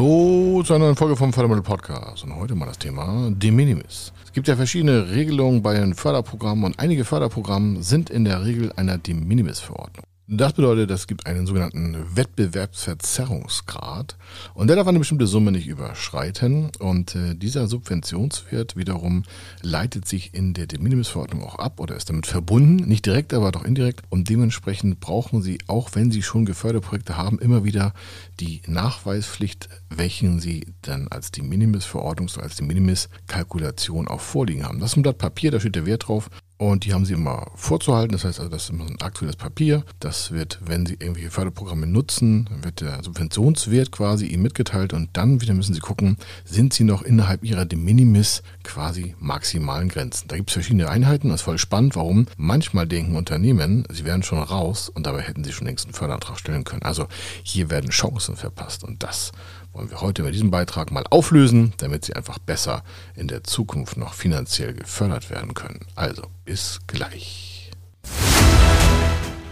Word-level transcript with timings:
Hallo 0.00 0.62
zu 0.62 0.72
einer 0.72 0.86
neuen 0.86 0.96
Folge 0.96 1.14
vom 1.14 1.30
Fördermittel 1.30 1.62
Podcast 1.62 2.24
und 2.24 2.34
heute 2.34 2.54
mal 2.54 2.64
das 2.64 2.78
Thema 2.78 3.30
De 3.32 3.50
Minimis. 3.50 4.14
Es 4.24 4.32
gibt 4.32 4.48
ja 4.48 4.56
verschiedene 4.56 5.10
Regelungen 5.10 5.60
bei 5.60 5.74
den 5.74 5.92
Förderprogrammen 5.92 6.64
und 6.64 6.78
einige 6.78 7.04
Förderprogramme 7.04 7.82
sind 7.82 8.08
in 8.08 8.24
der 8.24 8.42
Regel 8.42 8.72
einer 8.76 8.96
De 8.96 9.12
Minimis 9.12 9.60
Verordnung. 9.60 10.06
Das 10.32 10.52
bedeutet, 10.52 10.92
es 10.92 11.08
gibt 11.08 11.26
einen 11.26 11.44
sogenannten 11.44 11.96
Wettbewerbsverzerrungsgrad. 12.14 14.16
Und 14.54 14.68
der 14.68 14.76
darf 14.76 14.86
eine 14.86 15.00
bestimmte 15.00 15.26
Summe 15.26 15.50
nicht 15.50 15.66
überschreiten. 15.66 16.70
Und 16.78 17.16
äh, 17.16 17.34
dieser 17.34 17.66
Subventionswert 17.66 18.76
wiederum 18.76 19.24
leitet 19.62 20.06
sich 20.06 20.32
in 20.32 20.54
der 20.54 20.68
De 20.68 20.78
Minimis 20.78 21.08
Verordnung 21.08 21.42
auch 21.42 21.56
ab 21.56 21.80
oder 21.80 21.96
ist 21.96 22.10
damit 22.10 22.28
verbunden, 22.28 22.88
nicht 22.88 23.06
direkt, 23.06 23.34
aber 23.34 23.50
doch 23.50 23.64
indirekt. 23.64 24.02
Und 24.08 24.28
dementsprechend 24.28 25.00
brauchen 25.00 25.42
Sie, 25.42 25.58
auch 25.66 25.90
wenn 25.94 26.12
Sie 26.12 26.22
schon 26.22 26.44
geförderte 26.44 26.86
Projekte 26.86 27.16
haben, 27.16 27.40
immer 27.40 27.64
wieder 27.64 27.92
die 28.38 28.62
Nachweispflicht, 28.68 29.68
welchen 29.88 30.38
Sie 30.38 30.64
dann 30.82 31.08
als 31.08 31.32
De 31.32 31.42
Minimis 31.42 31.86
Verordnung, 31.86 32.28
so 32.28 32.40
als 32.40 32.54
De 32.54 32.64
Minimis 32.64 33.08
Kalkulation 33.26 34.06
auch 34.06 34.20
vorliegen 34.20 34.64
haben. 34.64 34.78
Das 34.78 34.92
ist 34.92 34.96
ein 34.96 35.02
Blatt 35.02 35.18
Papier, 35.18 35.50
da 35.50 35.58
steht 35.58 35.74
der 35.74 35.86
Wert 35.86 36.06
drauf 36.06 36.30
und 36.60 36.84
die 36.84 36.92
haben 36.92 37.06
sie 37.06 37.14
immer 37.14 37.46
vorzuhalten. 37.54 38.12
Das 38.12 38.24
heißt 38.24 38.38
also, 38.38 38.50
das 38.50 38.64
ist 38.64 38.70
immer 38.70 38.84
ein 38.84 39.00
aktuelles 39.00 39.36
Papier. 39.36 39.82
Das 39.98 40.30
wird, 40.30 40.58
wenn 40.62 40.84
sie 40.84 40.92
irgendwelche 40.92 41.30
Förderprogramme 41.30 41.86
nutzen, 41.86 42.50
wird 42.60 42.82
der 42.82 43.02
Subventionswert 43.02 43.90
quasi 43.90 44.26
ihnen 44.26 44.42
mitgeteilt 44.42 44.92
und 44.92 45.08
dann 45.14 45.40
wieder 45.40 45.54
müssen 45.54 45.72
sie 45.72 45.80
gucken, 45.80 46.18
sind 46.44 46.74
sie 46.74 46.84
noch 46.84 47.00
innerhalb 47.00 47.44
ihrer 47.44 47.64
de 47.64 47.78
minimis 47.78 48.42
quasi 48.62 49.14
maximalen 49.18 49.88
Grenzen. 49.88 50.28
Da 50.28 50.36
gibt 50.36 50.50
es 50.50 50.54
verschiedene 50.54 50.90
Einheiten. 50.90 51.30
Das 51.30 51.40
ist 51.40 51.44
voll 51.44 51.56
spannend. 51.56 51.96
Warum? 51.96 52.26
Manchmal 52.36 52.86
denken 52.86 53.16
Unternehmen, 53.16 53.86
sie 53.90 54.04
wären 54.04 54.22
schon 54.22 54.38
raus 54.38 54.90
und 54.90 55.06
dabei 55.06 55.22
hätten 55.22 55.44
sie 55.44 55.52
schon 55.52 55.66
längst 55.66 55.86
einen 55.86 55.94
Förderantrag 55.94 56.38
stellen 56.38 56.64
können. 56.64 56.82
Also 56.82 57.06
hier 57.42 57.70
werden 57.70 57.88
Chancen 57.88 58.36
verpasst 58.36 58.84
und 58.84 59.02
das 59.02 59.32
wollen 59.72 59.90
wir 59.90 60.00
heute 60.00 60.22
bei 60.22 60.30
diesem 60.30 60.50
Beitrag 60.50 60.90
mal 60.90 61.04
auflösen, 61.10 61.72
damit 61.78 62.04
sie 62.04 62.14
einfach 62.14 62.38
besser 62.38 62.82
in 63.14 63.28
der 63.28 63.44
Zukunft 63.44 63.96
noch 63.96 64.14
finanziell 64.14 64.74
gefördert 64.74 65.30
werden 65.30 65.54
können. 65.54 65.80
Also, 65.94 66.22
bis 66.44 66.80
gleich. 66.86 67.70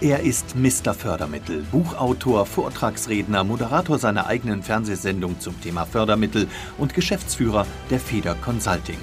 Er 0.01 0.21
ist 0.21 0.55
Mr. 0.55 0.95
Fördermittel, 0.95 1.65
Buchautor, 1.73 2.47
Vortragsredner, 2.47 3.43
Moderator 3.43 3.99
seiner 3.99 4.29
eigenen 4.29 4.63
Fernsehsendung 4.63 5.41
zum 5.41 5.61
Thema 5.61 5.87
Fördermittel 5.87 6.47
und 6.79 6.95
Geschäftsführer 6.95 7.67
der 7.91 7.99
Feder 7.99 8.37
Consulting. 8.37 8.99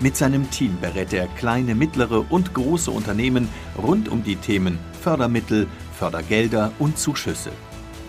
Mit 0.00 0.16
seinem 0.16 0.50
Team 0.50 0.78
berät 0.80 1.12
er 1.12 1.28
kleine, 1.28 1.76
mittlere 1.76 2.26
und 2.28 2.54
große 2.54 2.90
Unternehmen 2.90 3.48
rund 3.80 4.08
um 4.08 4.24
die 4.24 4.34
Themen 4.34 4.80
Fördermittel, 5.00 5.68
Fördergelder 5.96 6.72
und 6.80 6.98
Zuschüsse. 6.98 7.52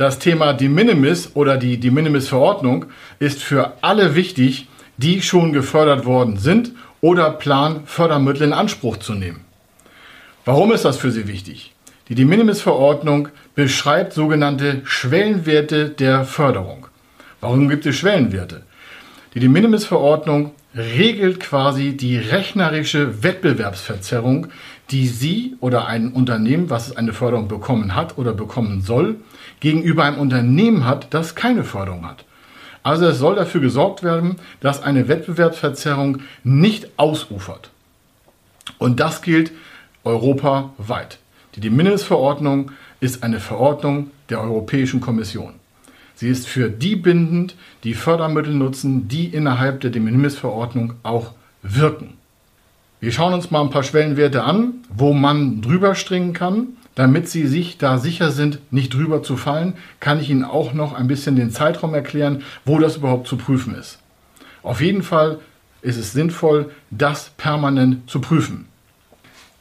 Das 0.00 0.18
Thema 0.18 0.54
De 0.54 0.66
Minimis 0.66 1.32
oder 1.34 1.58
die 1.58 1.76
De 1.76 1.90
Minimis 1.90 2.26
Verordnung 2.26 2.86
ist 3.18 3.42
für 3.42 3.74
alle 3.82 4.14
wichtig, 4.14 4.66
die 4.96 5.20
schon 5.20 5.52
gefördert 5.52 6.06
worden 6.06 6.38
sind 6.38 6.72
oder 7.02 7.30
planen, 7.32 7.82
Fördermittel 7.84 8.44
in 8.44 8.54
Anspruch 8.54 8.96
zu 8.96 9.12
nehmen. 9.12 9.44
Warum 10.46 10.72
ist 10.72 10.86
das 10.86 10.96
für 10.96 11.10
Sie 11.10 11.28
wichtig? 11.28 11.74
Die 12.08 12.14
De 12.14 12.24
Minimis 12.24 12.62
Verordnung 12.62 13.28
beschreibt 13.54 14.14
sogenannte 14.14 14.80
Schwellenwerte 14.84 15.90
der 15.90 16.24
Förderung. 16.24 16.86
Warum 17.42 17.68
gibt 17.68 17.84
es 17.84 17.96
Schwellenwerte? 17.96 18.62
Die 19.34 19.40
De 19.40 19.50
Minimis 19.50 19.84
Verordnung 19.84 20.52
regelt 20.74 21.40
quasi 21.40 21.94
die 21.94 22.16
rechnerische 22.16 23.22
Wettbewerbsverzerrung, 23.22 24.46
die 24.90 25.06
Sie 25.06 25.56
oder 25.60 25.86
ein 25.86 26.12
Unternehmen, 26.12 26.70
was 26.70 26.96
eine 26.96 27.12
Förderung 27.12 27.48
bekommen 27.48 27.94
hat 27.94 28.18
oder 28.18 28.32
bekommen 28.32 28.82
soll, 28.82 29.16
gegenüber 29.60 30.04
einem 30.04 30.18
Unternehmen 30.18 30.84
hat, 30.84 31.12
das 31.14 31.34
keine 31.34 31.64
Förderung 31.64 32.06
hat. 32.06 32.24
Also 32.82 33.06
es 33.06 33.18
soll 33.18 33.36
dafür 33.36 33.60
gesorgt 33.60 34.02
werden, 34.02 34.36
dass 34.60 34.82
eine 34.82 35.06
Wettbewerbsverzerrung 35.06 36.20
nicht 36.44 36.88
ausufert. 36.96 37.70
Und 38.78 39.00
das 39.00 39.22
gilt 39.22 39.52
europaweit. 40.04 41.18
Die 41.54 41.60
De 41.60 41.70
Minimis-Verordnung 41.70 42.72
ist 43.00 43.22
eine 43.22 43.40
Verordnung 43.40 44.10
der 44.30 44.40
Europäischen 44.40 45.00
Kommission. 45.00 45.54
Sie 46.14 46.28
ist 46.28 46.48
für 46.48 46.70
die 46.70 46.96
bindend, 46.96 47.54
die 47.84 47.94
Fördermittel 47.94 48.54
nutzen, 48.54 49.08
die 49.08 49.26
innerhalb 49.26 49.80
der 49.80 49.90
De 49.90 50.00
Minimis-Verordnung 50.00 50.94
auch 51.02 51.32
wirken. 51.62 52.14
Wir 53.00 53.12
schauen 53.12 53.32
uns 53.32 53.50
mal 53.50 53.62
ein 53.62 53.70
paar 53.70 53.82
Schwellenwerte 53.82 54.44
an, 54.44 54.74
wo 54.94 55.14
man 55.14 55.62
drüber 55.62 55.94
stringen 55.94 56.34
kann. 56.34 56.76
Damit 56.94 57.30
Sie 57.30 57.46
sich 57.46 57.78
da 57.78 57.96
sicher 57.96 58.30
sind, 58.30 58.58
nicht 58.70 58.92
drüber 58.92 59.22
zu 59.22 59.38
fallen, 59.38 59.74
kann 60.00 60.20
ich 60.20 60.28
Ihnen 60.28 60.44
auch 60.44 60.74
noch 60.74 60.92
ein 60.92 61.08
bisschen 61.08 61.34
den 61.34 61.50
Zeitraum 61.50 61.94
erklären, 61.94 62.42
wo 62.66 62.78
das 62.78 62.96
überhaupt 62.96 63.26
zu 63.26 63.38
prüfen 63.38 63.74
ist. 63.74 64.00
Auf 64.62 64.82
jeden 64.82 65.02
Fall 65.02 65.38
ist 65.80 65.96
es 65.96 66.12
sinnvoll, 66.12 66.70
das 66.90 67.30
permanent 67.38 68.10
zu 68.10 68.20
prüfen. 68.20 68.66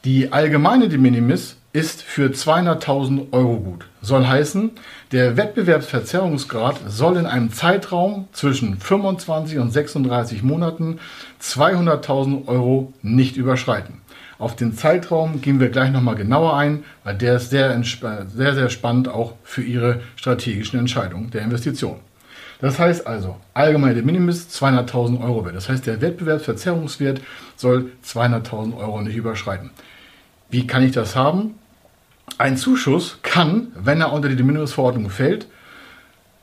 Die 0.03 0.33
allgemeine 0.33 0.89
De 0.89 0.97
Minimis 0.97 1.55
ist 1.71 2.01
für 2.01 2.29
200.000 2.29 3.31
Euro 3.31 3.57
gut. 3.57 3.85
Soll 4.01 4.25
heißen, 4.25 4.71
der 5.11 5.37
Wettbewerbsverzerrungsgrad 5.37 6.79
soll 6.87 7.17
in 7.17 7.25
einem 7.25 7.51
Zeitraum 7.51 8.27
zwischen 8.31 8.79
25 8.79 9.59
und 9.59 9.71
36 9.71 10.41
Monaten 10.41 10.99
200.000 11.41 12.47
Euro 12.47 12.93
nicht 13.01 13.37
überschreiten. 13.37 14.01
Auf 14.39 14.55
den 14.55 14.73
Zeitraum 14.73 15.41
gehen 15.41 15.59
wir 15.59 15.69
gleich 15.69 15.91
nochmal 15.91 16.15
genauer 16.15 16.55
ein, 16.55 16.85
weil 17.03 17.15
der 17.15 17.35
ist 17.35 17.49
sehr, 17.49 17.79
sehr, 17.83 18.55
sehr 18.55 18.69
spannend 18.69 19.09
auch 19.09 19.33
für 19.43 19.61
Ihre 19.61 20.01
strategischen 20.15 20.79
Entscheidungen 20.79 21.29
der 21.29 21.41
Investition. 21.41 21.97
Das 22.61 22.79
heißt 22.79 23.05
also, 23.05 23.37
allgemeine 23.53 23.95
de 23.95 24.03
Minimis 24.03 24.47
200.000 24.49 25.21
Euro 25.21 25.45
wert. 25.45 25.55
Das 25.55 25.69
heißt, 25.69 25.85
der 25.85 26.01
Wettbewerbsverzerrungswert 26.01 27.21
soll 27.55 27.91
200.000 28.05 28.77
Euro 28.77 29.01
nicht 29.01 29.15
überschreiten. 29.15 29.71
Wie 30.49 30.65
kann 30.65 30.83
ich 30.83 30.91
das 30.91 31.15
haben? 31.15 31.55
Ein 32.37 32.57
Zuschuss 32.57 33.19
kann, 33.21 33.67
wenn 33.75 34.01
er 34.01 34.13
unter 34.13 34.29
die 34.29 34.35
De 34.35 34.45
Minimis-Verordnung 34.45 35.09
fällt, 35.09 35.47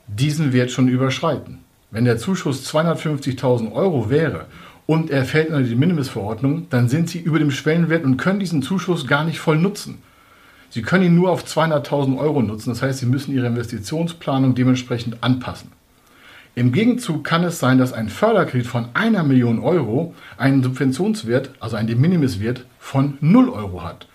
diesen 0.07 0.53
Wert 0.53 0.71
schon 0.71 0.87
überschreiten. 0.87 1.59
Wenn 1.91 2.05
der 2.05 2.17
Zuschuss 2.17 2.65
250.000 2.73 3.71
Euro 3.73 4.09
wäre 4.09 4.45
und 4.85 5.09
er 5.09 5.25
fällt 5.25 5.49
unter 5.49 5.63
die 5.63 5.75
Minimis-Verordnung, 5.75 6.67
dann 6.69 6.87
sind 6.87 7.09
Sie 7.09 7.19
über 7.19 7.39
dem 7.39 7.51
Schwellenwert 7.51 8.05
und 8.05 8.17
können 8.17 8.39
diesen 8.39 8.61
Zuschuss 8.61 9.07
gar 9.07 9.23
nicht 9.23 9.39
voll 9.39 9.57
nutzen. 9.57 9.97
Sie 10.69 10.81
können 10.81 11.05
ihn 11.05 11.15
nur 11.15 11.31
auf 11.31 11.45
200.000 11.45 12.17
Euro 12.17 12.41
nutzen, 12.41 12.69
das 12.69 12.81
heißt, 12.81 12.99
Sie 12.99 13.05
müssen 13.05 13.33
Ihre 13.33 13.47
Investitionsplanung 13.47 14.53
dementsprechend 14.53 15.23
anpassen. 15.23 15.71
Im 16.57 16.71
Gegenzug 16.71 17.23
kann 17.23 17.43
es 17.43 17.59
sein, 17.59 17.77
dass 17.77 17.93
ein 17.93 18.09
Förderkredit 18.09 18.65
von 18.65 18.87
einer 18.95 19.21
Million 19.21 19.59
Euro 19.59 20.15
einen 20.37 20.63
Subventionswert, 20.63 21.51
also 21.59 21.75
einen 21.75 21.85
De 21.87 21.95
Minimis-Wert 21.95 22.65
von 22.79 23.19
0 23.21 23.49
Euro 23.49 23.83
hat. 23.83 24.07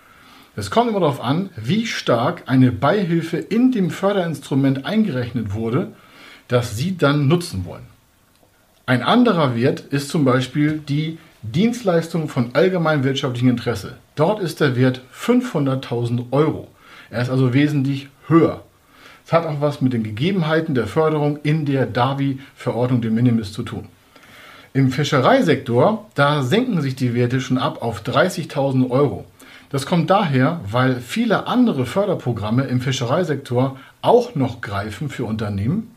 Es 0.57 0.69
kommt 0.69 0.89
immer 0.89 0.99
darauf 0.99 1.21
an, 1.21 1.51
wie 1.55 1.87
stark 1.87 2.43
eine 2.47 2.73
Beihilfe 2.73 3.37
in 3.37 3.71
dem 3.71 3.91
Förderinstrument 3.91 4.85
eingerechnet 4.85 5.53
wurde, 5.53 5.93
das 6.49 6.75
Sie 6.75 6.97
dann 6.97 7.29
nutzen 7.29 7.63
wollen. 7.63 7.85
Ein 8.85 9.03
anderer 9.03 9.55
Wert 9.55 9.79
ist 9.79 10.09
zum 10.09 10.25
Beispiel 10.25 10.81
die 10.85 11.19
Dienstleistung 11.43 12.27
von 12.27 12.55
allgemeinem 12.55 13.05
wirtschaftlichem 13.05 13.51
Interesse. 13.51 13.95
Dort 14.15 14.41
ist 14.41 14.59
der 14.59 14.75
Wert 14.75 14.99
500.000 15.17 16.25
Euro. 16.31 16.67
Er 17.09 17.21
ist 17.21 17.29
also 17.29 17.53
wesentlich 17.53 18.09
höher. 18.27 18.65
Es 19.25 19.31
hat 19.31 19.45
auch 19.45 19.61
was 19.61 19.81
mit 19.81 19.93
den 19.93 20.03
Gegebenheiten 20.03 20.75
der 20.75 20.87
Förderung 20.87 21.39
in 21.43 21.65
der 21.65 21.85
DAVI-Verordnung 21.85 23.01
de 23.01 23.09
Minimis 23.09 23.53
zu 23.53 23.63
tun. 23.63 23.87
Im 24.73 24.91
Fischereisektor, 24.91 26.09
da 26.15 26.43
senken 26.43 26.81
sich 26.81 26.95
die 26.95 27.13
Werte 27.13 27.39
schon 27.39 27.57
ab 27.57 27.81
auf 27.81 28.01
30.000 28.01 28.89
Euro. 28.89 29.25
Das 29.69 29.85
kommt 29.85 30.09
daher, 30.09 30.59
weil 30.69 30.95
viele 30.95 31.47
andere 31.47 31.85
Förderprogramme 31.85 32.63
im 32.65 32.81
Fischereisektor 32.81 33.77
auch 34.01 34.35
noch 34.35 34.61
greifen 34.61 35.09
für 35.09 35.25
Unternehmen 35.25 35.95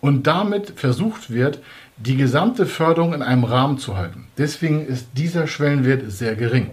und 0.00 0.26
damit 0.26 0.74
versucht 0.76 1.30
wird, 1.30 1.60
die 1.96 2.16
gesamte 2.16 2.66
Förderung 2.66 3.12
in 3.12 3.22
einem 3.22 3.44
Rahmen 3.44 3.78
zu 3.78 3.96
halten. 3.96 4.26
Deswegen 4.38 4.86
ist 4.86 5.08
dieser 5.16 5.46
Schwellenwert 5.46 6.10
sehr 6.10 6.34
gering. 6.34 6.70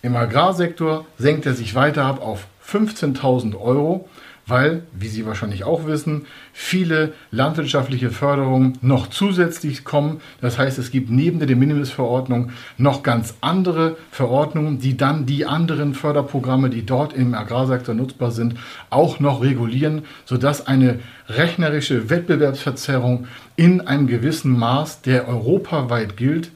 Im 0.00 0.16
Agrarsektor 0.16 1.04
senkt 1.18 1.46
er 1.46 1.54
sich 1.54 1.74
weiter 1.74 2.04
ab 2.04 2.22
auf 2.22 2.46
15.000 2.66 3.58
Euro 3.60 4.08
weil, 4.46 4.82
wie 4.92 5.08
Sie 5.08 5.24
wahrscheinlich 5.24 5.64
auch 5.64 5.86
wissen, 5.86 6.26
viele 6.52 7.12
landwirtschaftliche 7.30 8.10
Förderungen 8.10 8.78
noch 8.82 9.06
zusätzlich 9.08 9.84
kommen. 9.84 10.20
Das 10.40 10.58
heißt, 10.58 10.78
es 10.78 10.90
gibt 10.90 11.10
neben 11.10 11.38
der 11.38 11.46
De 11.46 11.56
Minimis-Verordnung 11.56 12.50
noch 12.76 13.02
ganz 13.02 13.34
andere 13.40 13.96
Verordnungen, 14.10 14.80
die 14.80 14.96
dann 14.96 15.26
die 15.26 15.46
anderen 15.46 15.94
Förderprogramme, 15.94 16.70
die 16.70 16.84
dort 16.84 17.12
im 17.12 17.34
Agrarsektor 17.34 17.94
nutzbar 17.94 18.32
sind, 18.32 18.56
auch 18.90 19.20
noch 19.20 19.42
regulieren, 19.42 20.02
sodass 20.24 20.66
eine 20.66 20.98
rechnerische 21.28 22.10
Wettbewerbsverzerrung 22.10 23.26
in 23.56 23.80
einem 23.80 24.06
gewissen 24.06 24.58
Maß, 24.58 25.02
der 25.02 25.28
europaweit 25.28 26.16
gilt, 26.16 26.50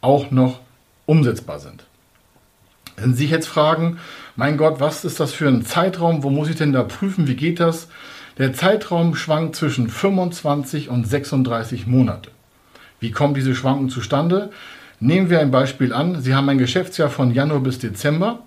auch 0.00 0.30
noch 0.30 0.60
umsetzbar 1.06 1.58
sind. 1.58 1.84
Wenn 2.96 3.14
Sie 3.14 3.22
sich 3.22 3.30
jetzt 3.30 3.48
fragen, 3.48 3.98
mein 4.36 4.56
Gott, 4.56 4.80
was 4.80 5.04
ist 5.04 5.20
das 5.20 5.32
für 5.32 5.48
ein 5.48 5.64
Zeitraum? 5.64 6.22
Wo 6.22 6.30
muss 6.30 6.48
ich 6.48 6.56
denn 6.56 6.72
da 6.72 6.82
prüfen? 6.82 7.26
Wie 7.26 7.36
geht 7.36 7.60
das? 7.60 7.88
Der 8.38 8.54
Zeitraum 8.54 9.14
schwankt 9.14 9.56
zwischen 9.56 9.88
25 9.88 10.88
und 10.88 11.06
36 11.06 11.86
Monate. 11.86 12.30
Wie 12.98 13.10
kommt 13.10 13.36
diese 13.36 13.54
Schwankung 13.54 13.90
zustande? 13.90 14.50
Nehmen 15.00 15.28
wir 15.28 15.40
ein 15.40 15.50
Beispiel 15.50 15.92
an. 15.92 16.22
Sie 16.22 16.34
haben 16.34 16.48
ein 16.48 16.58
Geschäftsjahr 16.58 17.10
von 17.10 17.32
Januar 17.32 17.60
bis 17.60 17.78
Dezember. 17.78 18.38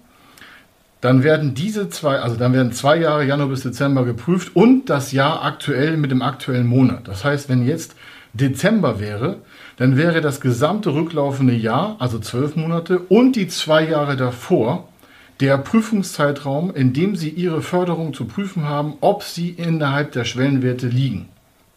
Dann 1.02 1.22
werden 1.22 1.54
diese 1.54 1.90
zwei, 1.90 2.18
also 2.18 2.36
dann 2.36 2.54
werden 2.54 2.72
zwei 2.72 2.98
Jahre 2.98 3.26
Januar 3.26 3.50
bis 3.50 3.62
Dezember 3.62 4.06
geprüft 4.06 4.56
und 4.56 4.90
das 4.90 5.12
Jahr 5.12 5.44
aktuell 5.44 5.98
mit 5.98 6.10
dem 6.10 6.24
aktuellen 6.24 6.66
Monat. 6.66 7.08
Das 7.08 7.24
heißt, 7.24 7.48
wenn 7.48 7.68
jetzt 7.68 7.96
Dezember 8.34 9.00
wäre, 9.00 9.38
dann 9.78 9.98
wäre 9.98 10.22
das 10.22 10.42
gesamte 10.42 10.94
rücklaufende 10.94 11.54
Jahr, 11.54 11.98
also 12.00 12.18
zwölf 12.18 12.56
Monate 12.56 13.00
und 13.00 13.36
die 13.36 13.48
zwei 13.48 13.88
Jahre 13.88 14.16
davor, 14.18 14.88
der 15.40 15.58
Prüfungszeitraum, 15.58 16.74
in 16.74 16.94
dem 16.94 17.16
Sie 17.16 17.30
Ihre 17.30 17.62
Förderung 17.62 18.14
zu 18.14 18.26
prüfen 18.26 18.64
haben, 18.64 18.94
ob 19.02 19.24
sie 19.24 19.50
innerhalb 19.50 20.14
der 20.14 20.24
Schwellenwerte 20.24 20.88
liegen. 20.88 21.28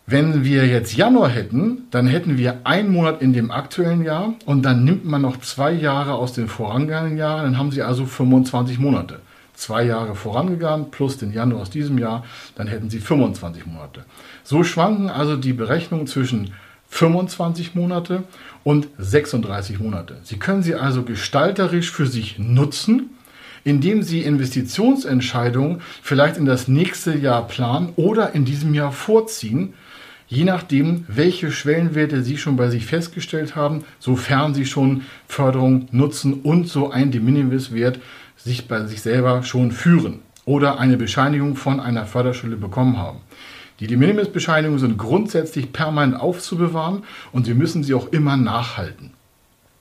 Wenn 0.06 0.44
wir 0.44 0.66
jetzt 0.66 0.96
Januar 0.96 1.28
hätten, 1.28 1.82
dann 1.90 2.06
hätten 2.06 2.38
wir 2.38 2.60
einen 2.64 2.90
Monat 2.92 3.20
in 3.20 3.32
dem 3.32 3.50
aktuellen 3.50 4.02
Jahr 4.02 4.32
und 4.46 4.62
dann 4.62 4.84
nimmt 4.84 5.04
man 5.04 5.20
noch 5.20 5.38
zwei 5.40 5.72
Jahre 5.72 6.14
aus 6.14 6.32
den 6.32 6.48
vorangegangenen 6.48 7.18
Jahren, 7.18 7.44
dann 7.44 7.58
haben 7.58 7.72
Sie 7.72 7.82
also 7.82 8.06
25 8.06 8.78
Monate. 8.78 9.20
Zwei 9.54 9.82
Jahre 9.82 10.14
vorangegangen 10.14 10.90
plus 10.90 11.18
den 11.18 11.32
Januar 11.32 11.62
aus 11.62 11.70
diesem 11.70 11.98
Jahr, 11.98 12.24
dann 12.54 12.68
hätten 12.68 12.88
Sie 12.88 13.00
25 13.00 13.66
Monate. 13.66 14.04
So 14.44 14.62
schwanken 14.62 15.10
also 15.10 15.36
die 15.36 15.52
Berechnungen 15.52 16.06
zwischen 16.06 16.54
25 16.90 17.74
Monate 17.74 18.22
und 18.64 18.88
36 18.96 19.78
Monate. 19.78 20.16
Sie 20.22 20.38
können 20.38 20.62
sie 20.62 20.74
also 20.74 21.02
gestalterisch 21.02 21.90
für 21.90 22.06
sich 22.06 22.38
nutzen 22.38 23.10
indem 23.68 24.02
Sie 24.02 24.22
Investitionsentscheidungen 24.22 25.82
vielleicht 26.02 26.38
in 26.38 26.46
das 26.46 26.68
nächste 26.68 27.16
Jahr 27.16 27.46
planen 27.46 27.92
oder 27.96 28.34
in 28.34 28.46
diesem 28.46 28.72
Jahr 28.72 28.92
vorziehen, 28.92 29.74
je 30.26 30.44
nachdem, 30.44 31.04
welche 31.06 31.50
Schwellenwerte 31.52 32.22
Sie 32.22 32.38
schon 32.38 32.56
bei 32.56 32.70
sich 32.70 32.86
festgestellt 32.86 33.56
haben, 33.56 33.84
sofern 33.98 34.54
Sie 34.54 34.64
schon 34.64 35.02
Förderung 35.26 35.86
nutzen 35.90 36.40
und 36.42 36.68
so 36.68 36.90
ein 36.90 37.10
De 37.10 37.20
Minimis-Wert 37.20 38.00
sich 38.36 38.68
bei 38.68 38.86
sich 38.86 39.02
selber 39.02 39.42
schon 39.42 39.70
führen 39.70 40.20
oder 40.46 40.80
eine 40.80 40.96
Bescheinigung 40.96 41.54
von 41.54 41.78
einer 41.78 42.06
Förderstelle 42.06 42.56
bekommen 42.56 42.96
haben. 42.96 43.18
Die 43.80 43.86
De 43.86 43.98
Minimis-Bescheinigungen 43.98 44.80
sind 44.80 44.96
grundsätzlich 44.96 45.72
permanent 45.72 46.18
aufzubewahren 46.18 47.04
und 47.32 47.44
Sie 47.44 47.54
müssen 47.54 47.84
sie 47.84 47.92
auch 47.92 48.12
immer 48.12 48.38
nachhalten. 48.38 49.17